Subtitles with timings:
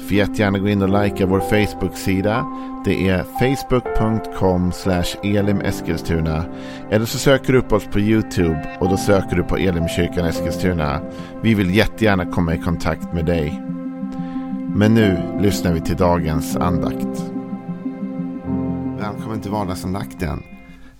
[0.00, 2.46] Får jättegärna gå in och likea vår Facebook-sida.
[2.84, 4.72] Det är facebook.com
[5.22, 6.44] elimeskilstuna.
[6.90, 11.00] Eller så söker du upp oss på YouTube och då söker du på Elimkyrkan Eskilstuna.
[11.42, 13.62] Vi vill jättegärna komma i kontakt med dig.
[14.74, 17.24] Men nu lyssnar vi till dagens andakt.
[19.00, 20.42] Välkommen till vardagsandakten.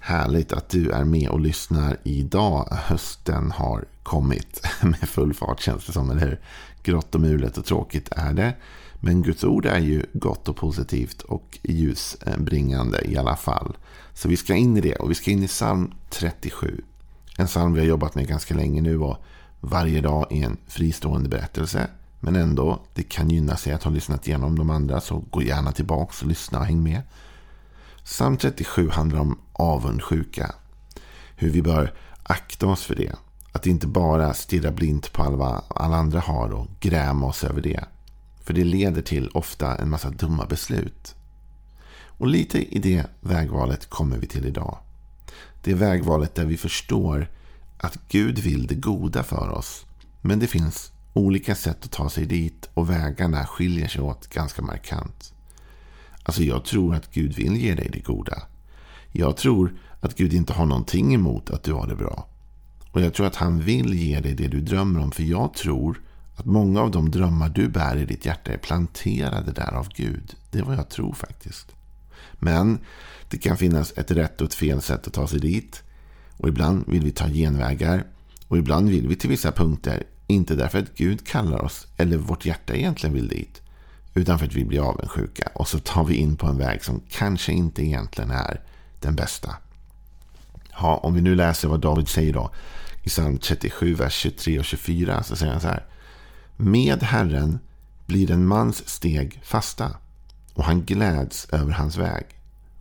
[0.00, 2.68] Härligt att du är med och lyssnar idag.
[2.70, 6.40] Hösten har kommit med full fart känns det som, eller hur?
[6.82, 8.54] Grått och mulet och tråkigt är det.
[9.00, 13.76] Men Guds ord är ju gott och positivt och ljusbringande i alla fall.
[14.14, 16.82] Så vi ska in i det och vi ska in i psalm 37.
[17.38, 19.16] En psalm vi har jobbat med ganska länge nu och
[19.60, 21.88] varje dag är en fristående berättelse.
[22.20, 25.72] Men ändå, det kan gynna sig att ha lyssnat igenom de andra så gå gärna
[25.72, 27.02] tillbaka och lyssna och häng med.
[28.04, 30.54] Psalm 37 handlar om avundsjuka.
[31.36, 33.12] Hur vi bör akta oss för det.
[33.52, 37.84] Att inte bara stirra blint på vad alla andra har och gräma oss över det.
[38.44, 41.14] För det leder till ofta en massa dumma beslut.
[42.20, 44.78] Och lite i det vägvalet kommer vi till idag.
[45.62, 47.28] Det vägvalet där vi förstår
[47.78, 49.86] att Gud vill det goda för oss.
[50.20, 54.62] Men det finns olika sätt att ta sig dit och vägarna skiljer sig åt ganska
[54.62, 55.34] markant.
[56.22, 58.42] Alltså jag tror att Gud vill ge dig det goda.
[59.12, 62.26] Jag tror att Gud inte har någonting emot att du har det bra.
[62.92, 65.12] Och jag tror att han vill ge dig det du drömmer om.
[65.12, 66.00] För jag tror
[66.36, 70.34] att många av de drömmar du bär i ditt hjärta är planterade där av Gud.
[70.50, 71.66] Det är vad jag tror faktiskt.
[72.32, 72.78] Men
[73.28, 75.82] det kan finnas ett rätt och ett fel sätt att ta sig dit.
[76.36, 78.04] Och ibland vill vi ta genvägar.
[78.48, 80.04] Och ibland vill vi till vissa punkter.
[80.26, 83.62] Inte därför att Gud kallar oss eller vårt hjärta egentligen vill dit.
[84.14, 85.50] Utan för att vi blir avundsjuka.
[85.54, 88.60] Och så tar vi in på en väg som kanske inte egentligen är
[89.00, 89.54] den bästa.
[90.80, 92.50] Ja, om vi nu läser vad David säger då.
[93.02, 95.86] I psalm 37, vers 23 och 24 så säger han så här.
[96.56, 97.58] Med Herren
[98.06, 99.96] blir en mans steg fasta
[100.54, 102.26] och han gläds över hans väg.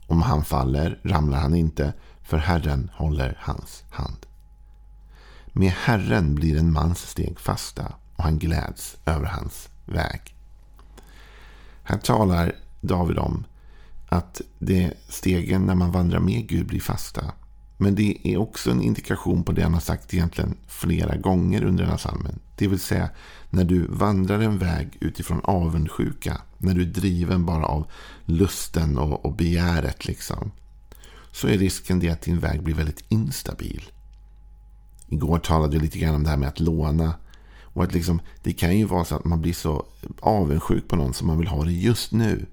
[0.08, 1.94] Om han faller ramlar han inte,
[2.24, 4.26] för Herren håller hans hand.
[5.48, 10.36] Med Herren blir en mans steg fasta och han gläds över hans väg.
[11.84, 13.46] Här talar David om
[14.10, 17.34] att det stegen när man vandrar med Gud blir fasta.
[17.82, 21.84] Men det är också en indikation på det han har sagt egentligen flera gånger under
[21.84, 22.40] den här salmen.
[22.56, 23.10] Det vill säga
[23.50, 26.42] när du vandrar en väg utifrån avundsjuka.
[26.58, 27.92] När du är driven bara av
[28.26, 30.06] lusten och, och begäret.
[30.06, 30.52] Liksom,
[31.32, 33.84] så är risken det att din väg blir väldigt instabil.
[35.08, 37.14] Igår talade vi lite grann om det här med att låna.
[37.64, 39.86] Och att liksom, det kan ju vara så att man blir så
[40.20, 42.46] avundsjuk på någon som man vill ha det just nu.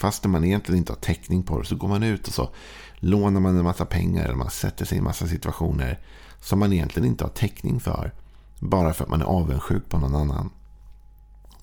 [0.00, 2.50] Fast man egentligen inte har täckning på det så går man ut och så
[2.96, 5.98] lånar man en massa pengar eller man sätter sig i en massa situationer
[6.40, 8.12] som man egentligen inte har täckning för.
[8.58, 10.50] Bara för att man är avundsjuk på någon annan.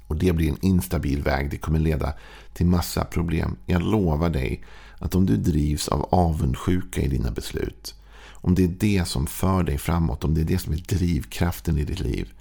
[0.07, 1.51] Och det blir en instabil väg.
[1.51, 2.13] Det kommer leda
[2.53, 3.57] till massa problem.
[3.65, 4.63] Jag lovar dig
[4.99, 7.95] att om du drivs av avundsjuka i dina beslut.
[8.29, 10.23] Om det är det som för dig framåt.
[10.23, 12.33] Om det är det som är drivkraften i ditt liv.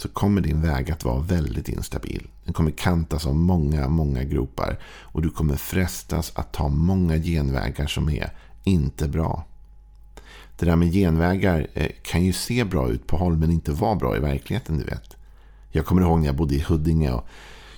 [0.00, 2.28] Så kommer din väg att vara väldigt instabil.
[2.44, 4.78] Den kommer kantas av många, många gropar.
[4.84, 8.32] Och du kommer frestas att ta många genvägar som är
[8.64, 9.44] inte bra.
[10.58, 13.94] Det där med genvägar eh, kan ju se bra ut på håll men inte vara
[13.94, 15.16] bra i verkligheten, du vet.
[15.70, 17.26] Jag kommer ihåg när jag bodde i Huddinge och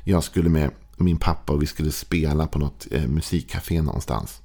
[0.04, 4.40] jag skulle med min pappa och vi skulle spela på något eh, musikcafé någonstans.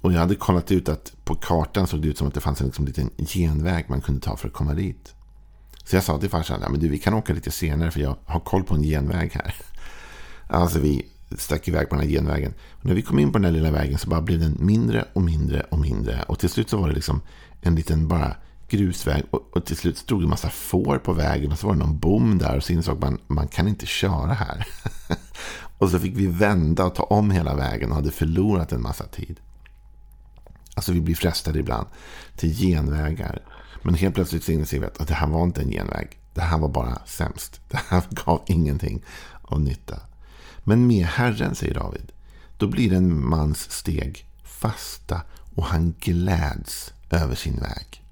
[0.00, 2.60] Och jag hade kollat ut att på kartan såg det ut som att det fanns
[2.60, 5.14] en liksom, liten genväg man kunde ta för att komma dit.
[5.88, 8.16] Så jag sa till farsan, ja, men du, vi kan åka lite senare för jag
[8.24, 9.54] har koll på en genväg här.
[10.46, 11.06] Alltså vi
[11.38, 12.54] stack iväg på den här genvägen.
[12.72, 15.04] Och när vi kom in på den här lilla vägen så bara blev den mindre
[15.12, 16.22] och mindre och mindre.
[16.22, 17.20] Och till slut så var det liksom
[17.60, 18.36] en liten bara
[18.68, 19.24] grusväg.
[19.30, 21.52] Och, och till slut stod det en massa får på vägen.
[21.52, 22.56] Och så var det någon bom där.
[22.56, 24.66] Och så insåg man man kan inte köra här.
[25.78, 29.04] och så fick vi vända och ta om hela vägen och hade förlorat en massa
[29.04, 29.40] tid.
[30.74, 31.86] Alltså vi blir frestade ibland
[32.36, 33.42] till genvägar.
[33.82, 36.18] Men helt plötsligt så inser vi att det här var inte en genväg.
[36.34, 37.60] Det här var bara sämst.
[37.68, 39.02] Det här gav ingenting
[39.42, 40.00] av nytta.
[40.64, 42.12] Men med Herren, säger David,
[42.56, 45.20] då blir en mans steg fasta
[45.54, 48.04] och han gläds över sin väg.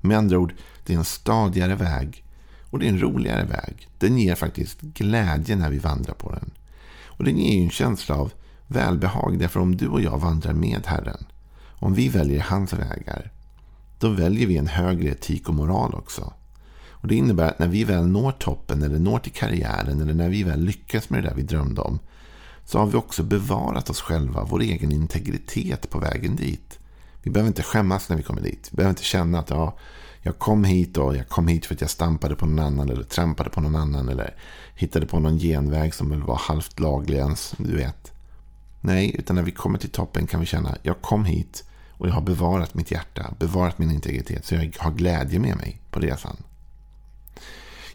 [0.00, 0.54] Med andra ord,
[0.86, 2.24] det är en stadigare väg
[2.70, 3.88] och det är en roligare väg.
[3.98, 6.50] Den ger faktiskt glädje när vi vandrar på den.
[7.04, 8.32] Och den ger ju en känsla av
[8.66, 9.38] välbehag.
[9.38, 11.26] Därför om du och jag vandrar med Herren,
[11.78, 13.30] om vi väljer hans vägar,
[14.02, 16.32] då väljer vi en högre etik och moral också.
[16.90, 20.28] Och Det innebär att när vi väl når toppen eller når till karriären eller när
[20.28, 21.98] vi väl lyckas med det där vi drömde om
[22.64, 26.78] så har vi också bevarat oss själva, vår egen integritet på vägen dit.
[27.22, 28.68] Vi behöver inte skämmas när vi kommer dit.
[28.72, 29.78] Vi behöver inte känna att ja,
[30.22, 33.02] jag kom hit och jag kom hit för att jag stampade på någon annan eller
[33.02, 34.34] trampade på någon annan eller
[34.74, 38.12] hittade på någon genväg som väl var halvt laglig ens, du vet.
[38.80, 41.64] Nej, utan när vi kommer till toppen kan vi känna jag kom hit
[42.02, 45.80] och jag har bevarat mitt hjärta, bevarat min integritet så jag har glädje med mig
[45.90, 46.36] på resan.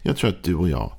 [0.02, 0.92] Jag tror att du och jag,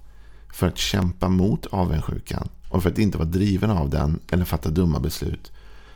[0.54, 4.70] för att kämpa mot avundsjukan och för att inte vara driven av den eller fatta
[4.70, 5.52] dumma beslut,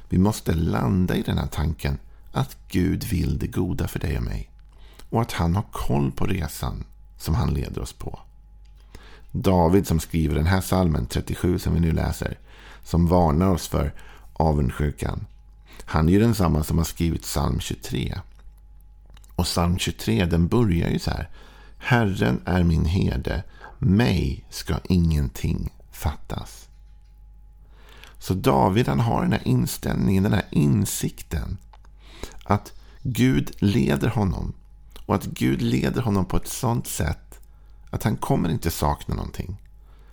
[0.10, 1.98] vi måste landa i den här tanken
[2.32, 4.50] att Gud vill det goda för dig och mig.
[5.10, 6.84] Och att han har koll på resan
[7.18, 8.20] som han leder oss på.
[9.32, 12.38] David som skriver den här salmen 37 som vi nu läser.
[12.84, 13.94] Som varnar oss för
[14.34, 15.26] avundsjukan.
[15.86, 18.20] Han är ju densamma som har skrivit psalm 23.
[19.36, 21.30] Och psalm 23 den börjar ju så här.
[21.78, 23.44] Herren är min herde.
[23.80, 26.68] Mig ska ingenting fattas.
[28.20, 31.58] Så David han har den här inställningen, den här insikten.
[32.44, 34.54] Att Gud leder honom.
[35.06, 37.40] Och att Gud leder honom på ett sånt sätt
[37.90, 39.58] att han kommer inte sakna någonting.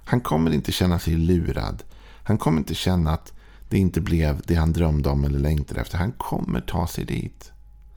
[0.05, 1.82] Han kommer inte känna sig lurad.
[2.23, 3.32] Han kommer inte känna att
[3.70, 5.99] det inte blev det han drömde om eller längtade efter.
[5.99, 7.52] Han kommer ta sig dit.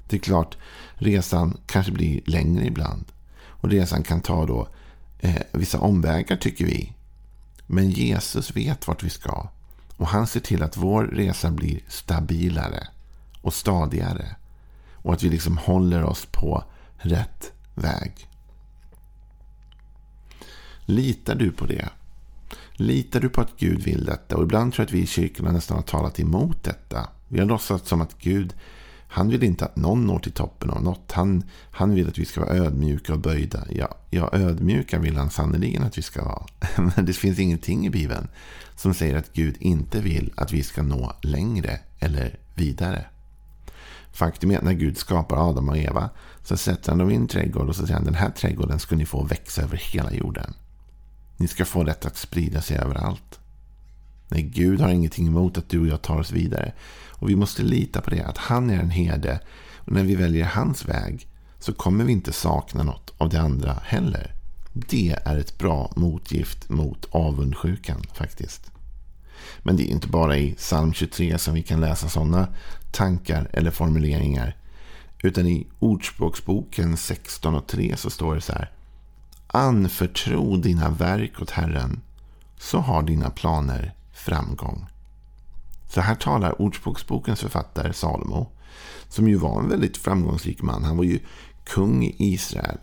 [0.10, 0.58] Det är klart,
[0.96, 3.06] resan kanske blir längre ibland.
[3.46, 4.68] Och resan kan ta då
[5.20, 6.94] eh, vissa omvägar tycker vi.
[7.68, 9.50] Men Jesus vet vart vi ska.
[9.98, 12.88] Och han ser till att vår resa blir stabilare
[13.42, 14.36] och stadigare.
[14.94, 16.64] Och att vi liksom håller oss på
[16.98, 18.28] rätt väg.
[20.86, 21.90] Litar du på det?
[22.74, 24.38] Litar du på att Gud vill detta?
[24.38, 27.10] Och ibland tror jag att vi i kyrkorna nästan har talat emot detta.
[27.28, 28.54] Vi har låtsats som att Gud,
[29.08, 31.12] han vill inte att någon når till toppen av något.
[31.12, 33.64] Han, han vill att vi ska vara ödmjuka och böjda.
[33.70, 36.46] Ja, ja, ödmjuka vill han sannerligen att vi ska vara.
[36.96, 38.28] Men det finns ingenting i Bibeln
[38.76, 43.06] som säger att Gud inte vill att vi ska nå längre eller vidare.
[44.12, 46.10] Faktum är att när Gud skapar Adam och Eva
[46.44, 48.96] så sätter han dem i en trädgård och så säger han den här trädgården ska
[48.96, 50.54] ni få växa över hela jorden.
[51.38, 53.39] Ni ska få detta att sprida sig överallt.
[54.27, 56.74] Nej, Gud har ingenting emot att du och jag tar oss vidare.
[57.09, 59.39] Och vi måste lita på det, att han är en herde.
[59.77, 61.27] Och när vi väljer hans väg
[61.59, 64.33] så kommer vi inte sakna något av det andra heller.
[64.74, 68.71] Det är ett bra motgift mot avundsjukan faktiskt.
[69.59, 72.47] Men det är inte bara i psalm 23 som vi kan läsa sådana
[72.91, 74.57] tankar eller formuleringar.
[75.24, 78.71] Utan i Ordspråksboken 16 och 3 så står det så här.
[79.56, 82.02] Anförtro dina verk åt Herren,
[82.58, 84.86] så har dina planer framgång.
[85.90, 88.52] Så här talar Ordspråksbokens författare Salomo,
[89.10, 90.84] som ju var en väldigt framgångsrik man.
[90.84, 91.20] Han var ju
[91.66, 92.78] kung i Israel.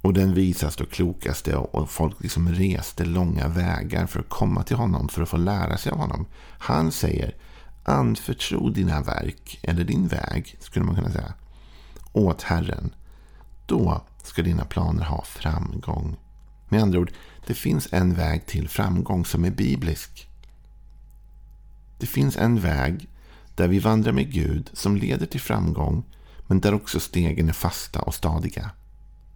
[0.00, 4.76] Och den visaste och klokaste och folk liksom reste långa vägar för att komma till
[4.76, 6.26] honom, för att få lära sig av honom.
[6.58, 7.34] Han säger,
[7.84, 11.34] anförtro dina verk, eller din väg, skulle man kunna säga,
[12.12, 12.94] åt Herren.
[13.66, 16.16] Då ska dina planer ha framgång.
[16.68, 17.12] Med andra ord,
[17.46, 20.28] det finns en väg till framgång som är biblisk.
[21.98, 23.08] Det finns en väg
[23.54, 26.04] där vi vandrar med Gud som leder till framgång,
[26.46, 28.70] men där också stegen är fasta och stadiga.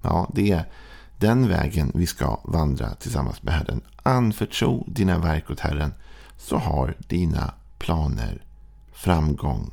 [0.03, 0.71] Ja, det är
[1.19, 3.81] den vägen vi ska vandra tillsammans med Herren.
[4.03, 5.95] Anförtro dina verk åt Herren,
[6.37, 8.45] så har dina planer
[8.93, 9.73] framgång.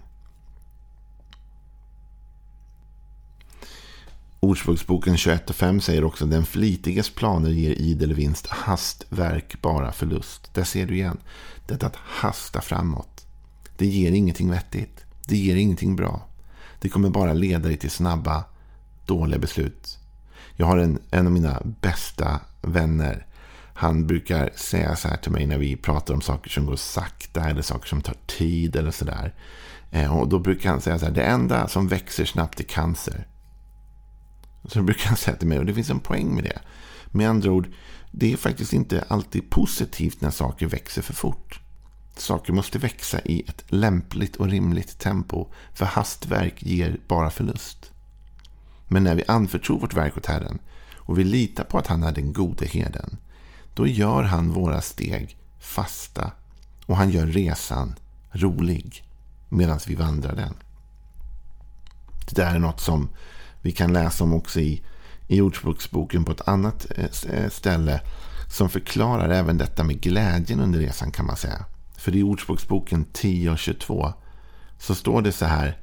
[4.44, 10.54] Ordspråksboken 21.5 säger också den flitiges planer ger idel vinst, hastverk bara förlust.
[10.54, 11.18] Där ser du igen.
[11.68, 13.26] Detta att hasta framåt.
[13.78, 15.06] Det ger ingenting vettigt.
[15.28, 16.28] Det ger ingenting bra.
[16.82, 18.44] Det kommer bara leda dig till snabba,
[19.06, 19.98] dåliga beslut.
[20.56, 23.26] Jag har en, en av mina bästa vänner.
[23.74, 27.50] Han brukar säga så här till mig när vi pratar om saker som går sakta
[27.50, 29.34] eller saker som tar tid eller sådär.
[29.92, 33.28] Eh, och då brukar han säga så här, det enda som växer snabbt är cancer.
[34.66, 36.60] Så brukar han säga till mig, och det finns en poäng med det.
[37.06, 37.68] Med andra ord,
[38.12, 41.60] det är faktiskt inte alltid positivt när saker växer för fort.
[42.18, 47.92] Saker måste växa i ett lämpligt och rimligt tempo, för hastverk ger bara förlust.
[48.88, 50.60] Men när vi anförtror vårt verk åt Herren
[50.96, 53.18] och vi litar på att han är den gode herden,
[53.74, 56.32] då gör han våra steg fasta
[56.86, 57.96] och han gör resan
[58.32, 59.04] rolig
[59.50, 60.54] medan vi vandrar den.
[62.26, 63.10] Det där är något som
[63.64, 64.84] vi kan läsa om också i,
[65.28, 68.02] i Ordspråksboken på ett annat eh, eh, ställe
[68.50, 71.66] som förklarar även detta med glädjen under resan kan man säga.
[71.98, 74.14] För i Ordspråksboken 10 och 22
[74.80, 75.78] så står det så här.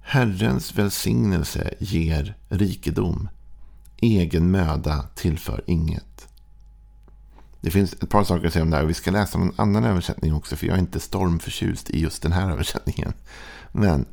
[0.00, 3.28] Herrens välsignelse ger rikedom.
[3.96, 6.28] Egen möda tillför inget.
[7.60, 8.84] Det finns ett par saker att säga om det här.
[8.84, 10.56] Vi ska läsa någon annan översättning också.
[10.56, 13.12] För jag är inte stormförtjust i just den här översättningen.
[13.72, 14.06] Men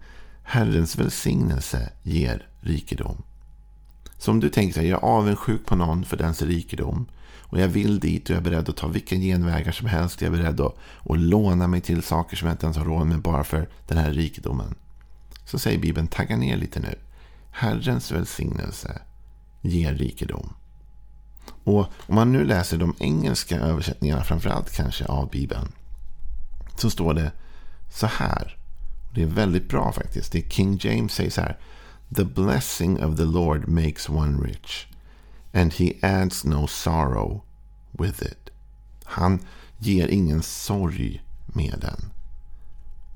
[0.43, 3.24] Herrens välsignelse ger rikedom.
[4.18, 7.06] Så om du tänker att jag är avundsjuk på någon för dens rikedom.
[7.39, 10.22] Och jag vill dit och jag är beredd att ta vilka genvägar som helst.
[10.22, 10.77] Jag är beredd att,
[11.10, 13.98] att låna mig till saker som jag inte ens har råd med bara för den
[13.98, 14.75] här rikedomen.
[15.46, 16.96] Så säger Bibeln, tagga ner lite nu.
[17.51, 19.01] Herrens välsignelse
[19.62, 20.53] ger rikedom.
[21.63, 25.72] Och om man nu läser de engelska översättningarna, framförallt kanske av Bibeln,
[26.77, 27.32] så står det
[27.94, 28.58] så här.
[29.13, 30.32] Det är väldigt bra faktiskt.
[30.32, 31.58] Det är King James säger så här.
[32.15, 34.88] The blessing of the Lord makes one rich,
[35.53, 37.41] and he adds no sorrow
[37.91, 38.50] with it.
[39.03, 39.39] Han
[39.80, 42.12] ger ingen sorg med den.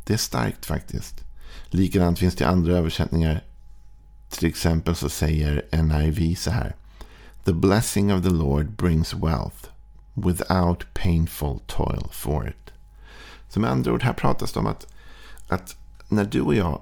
[0.03, 1.23] Det är starkt faktiskt.
[1.69, 3.43] Likadant finns det andra översättningar.
[4.29, 6.75] Till exempel så säger NIV så här.
[7.43, 9.69] The blessing of the Lord brings wealth
[10.13, 12.71] without painful toil for it.
[13.49, 14.87] Så med andra ord, här pratas det om att,
[15.47, 15.77] att
[16.09, 16.81] när du och jag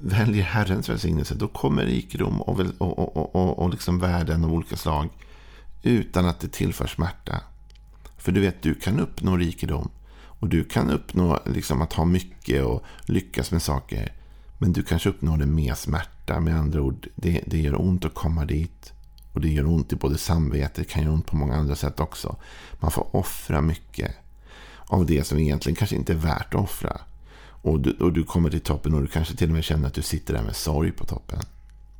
[0.00, 4.76] väljer Herrens välsignelse, då kommer rikedom och, och, och, och, och liksom värden av olika
[4.76, 5.08] slag
[5.82, 7.40] utan att det tillför smärta.
[8.16, 9.90] För du vet, du kan uppnå rikedom
[10.40, 14.12] och du kan uppnå liksom, att ha mycket och lyckas med saker.
[14.58, 16.40] Men du kanske uppnår det med smärta.
[16.40, 18.92] Med andra ord, det, det gör ont att komma dit.
[19.32, 22.00] Och det gör ont i både samvetet, det kan göra ont på många andra sätt
[22.00, 22.36] också.
[22.80, 24.16] Man får offra mycket
[24.86, 27.00] av det som egentligen kanske inte är värt att offra.
[27.62, 29.94] Och du, och du kommer till toppen och du kanske till och med känner att
[29.94, 31.40] du sitter där med sorg på toppen.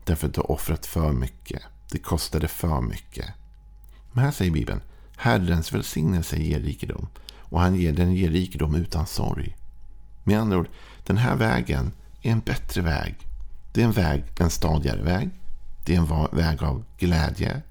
[0.04, 1.62] Därför att du har offrat för mycket.
[1.90, 3.26] Det kostade för mycket.
[4.12, 4.80] Men här säger Bibeln,
[5.16, 7.08] Herrens välsignelse ger rikedom.
[7.38, 9.56] Och han ger, den ger rikedom utan sorg.
[10.24, 10.68] Med andra ord,
[11.06, 13.14] den här vägen är en bättre väg.
[13.72, 15.30] Det är en väg, en stadigare väg.
[15.86, 17.62] Det är en väg av glädje.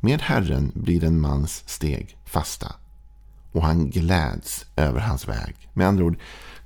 [0.00, 2.74] Med Herren blir en mans steg fasta.
[3.52, 5.68] Och han gläds över hans väg.
[5.72, 6.18] Med andra ord,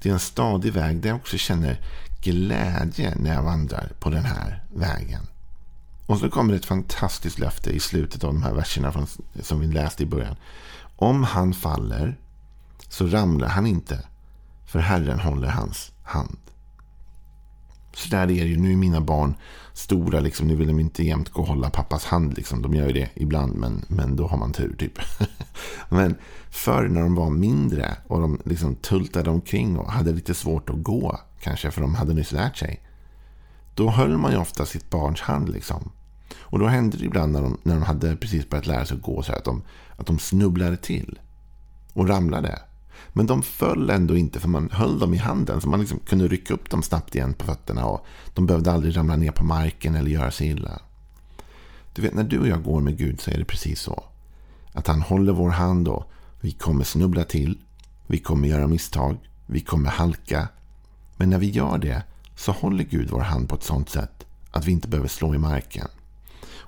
[0.03, 1.81] det är en stadig väg där jag också känner
[2.23, 5.27] glädje när jag vandrar på den här vägen.
[6.07, 9.07] Och så kommer det ett fantastiskt löfte i slutet av de här verserna
[9.43, 10.37] som vi läste i början.
[10.97, 12.19] Om han faller
[12.89, 14.07] så ramlar han inte,
[14.67, 16.39] för Herren håller hans hand.
[17.95, 18.57] Så där är det ju.
[18.57, 19.35] Nu är mina barn
[19.73, 20.21] stora.
[20.21, 20.47] Liksom.
[20.47, 22.37] Nu vill de inte jämt gå och hålla pappas hand.
[22.37, 22.63] Liksom.
[22.63, 24.77] De gör ju det ibland, men, men då har man tur.
[24.79, 24.99] typ.
[25.89, 26.15] men
[26.51, 30.83] förr när de var mindre och de liksom tultade omkring och hade lite svårt att
[30.83, 32.81] gå, kanske för de hade nyss lärt sig.
[33.75, 35.49] Då höll man ju ofta sitt barns hand.
[35.49, 35.91] Liksom.
[36.41, 39.03] Och då hände det ibland när de, när de hade precis börjat lära sig att
[39.03, 39.63] gå så att de,
[39.97, 41.19] att de snubblade till
[41.93, 42.59] och ramlade.
[43.13, 45.61] Men de föll ändå inte för man höll dem i handen.
[45.61, 47.87] Så man liksom kunde rycka upp dem snabbt igen på fötterna.
[47.87, 50.81] Och de behövde aldrig ramla ner på marken eller göra sig illa.
[51.95, 54.05] Du vet, när du och jag går med Gud så är det precis så.
[54.73, 57.59] Att han håller vår hand och vi kommer snubbla till.
[58.07, 59.17] Vi kommer göra misstag.
[59.47, 60.49] Vi kommer halka.
[61.17, 62.03] Men när vi gör det
[62.37, 65.39] så håller Gud vår hand på ett sånt sätt att vi inte behöver slå i
[65.39, 65.89] marken.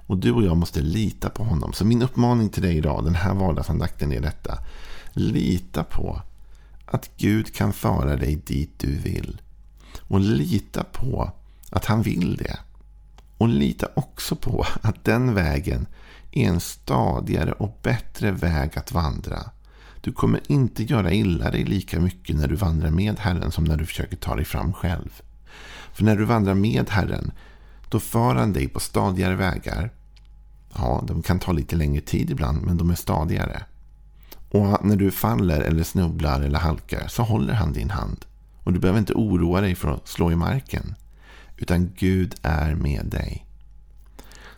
[0.07, 1.73] Och du och jag måste lita på honom.
[1.73, 4.59] Så min uppmaning till dig idag, den här vardagsandakten är detta.
[5.16, 6.23] Lita på
[6.85, 9.40] att Gud kan föra dig dit du vill.
[10.09, 11.33] Och lita på
[11.71, 12.59] att han vill det.
[13.38, 15.87] Och lita också på att den vägen
[16.30, 19.50] är en stadigare och bättre väg att vandra.
[20.00, 23.76] Du kommer inte göra illa dig lika mycket när du vandrar med Herren som när
[23.76, 25.23] du försöker ta dig fram själv.
[25.92, 27.33] För när du vandrar med Herren,
[27.88, 29.90] då för han dig på stadigare vägar.
[30.75, 33.62] Ja, de kan ta lite längre tid ibland, men de är stadigare.
[34.54, 38.25] Och när du faller eller snubblar eller halkar så håller han din hand.
[38.62, 40.94] Och du behöver inte oroa dig för att slå i marken.
[41.56, 43.46] Utan Gud är med dig.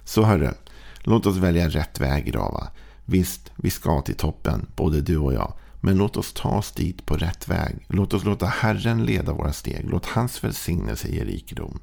[0.04, 0.52] Så hörru,
[0.98, 2.68] låt oss välja rätt väg idag va.
[3.04, 5.52] Visst, vi ska till toppen, både du och jag.
[5.80, 7.86] Men låt oss ta oss dit på rätt väg.
[7.88, 9.90] Låt oss låta Herren leda våra steg.
[9.90, 11.78] Låt hans välsignelse ge rikedom.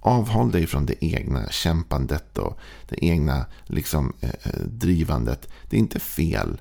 [0.00, 2.58] Avhåll dig från det egna kämpandet och
[2.88, 5.48] det egna liksom, eh, eh drivandet.
[5.70, 6.58] Det är inte fel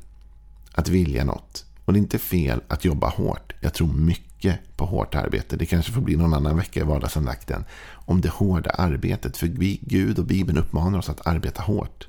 [0.75, 1.65] att vilja något.
[1.85, 3.53] Och det är inte fel att jobba hårt.
[3.59, 5.55] Jag tror mycket på hårt arbete.
[5.55, 7.65] Det kanske får bli någon annan vecka i vardagsandakten.
[7.91, 9.37] Om det hårda arbetet.
[9.37, 12.07] För vi, Gud och Bibeln uppmanar oss att arbeta hårt.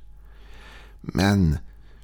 [1.00, 1.58] Men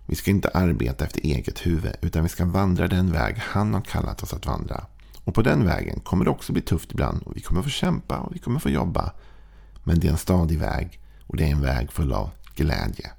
[0.07, 1.93] vi ska inte arbeta efter eget huvud.
[2.01, 4.85] Utan vi ska vandra den väg han har kallat oss att vandra.
[5.25, 7.23] Och på den vägen kommer det också bli tufft ibland.
[7.23, 9.13] Och vi kommer få kämpa och vi kommer få jobba.
[9.85, 11.01] Men det är en stadig väg.
[11.27, 13.11] Och det är en väg full av glädje.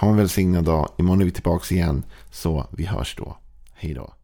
[0.00, 0.88] Ha en välsignad dag.
[0.98, 2.04] Imorgon är vi tillbaka igen.
[2.30, 3.36] Så vi hörs då.
[3.74, 4.15] Hej då.